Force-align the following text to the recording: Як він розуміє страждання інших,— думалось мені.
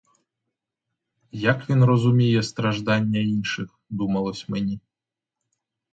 Як 1.35 1.69
він 1.69 1.83
розуміє 1.83 2.43
страждання 2.43 3.19
інших,— 3.19 3.79
думалось 3.89 4.49
мені. 4.49 4.79